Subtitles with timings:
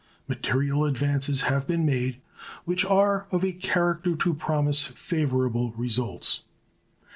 [0.27, 2.19] Material advances have been made,
[2.65, 6.39] which are of a character to promise favorable results.